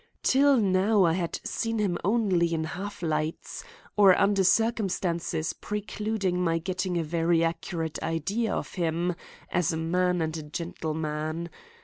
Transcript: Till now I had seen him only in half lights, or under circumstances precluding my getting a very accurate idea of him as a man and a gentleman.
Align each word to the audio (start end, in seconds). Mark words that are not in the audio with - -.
Till 0.23 0.57
now 0.57 1.03
I 1.05 1.13
had 1.13 1.39
seen 1.43 1.77
him 1.77 1.95
only 2.03 2.55
in 2.55 2.63
half 2.63 3.03
lights, 3.03 3.63
or 3.95 4.19
under 4.19 4.43
circumstances 4.43 5.53
precluding 5.53 6.43
my 6.43 6.57
getting 6.57 6.97
a 6.97 7.03
very 7.03 7.43
accurate 7.43 8.01
idea 8.01 8.51
of 8.51 8.73
him 8.73 9.13
as 9.51 9.71
a 9.71 9.77
man 9.77 10.19
and 10.23 10.35
a 10.35 10.41
gentleman. 10.41 11.49